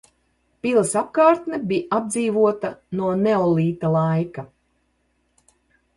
[0.65, 4.49] Pilas apkārtne bija apdzīvota no neolīta laika.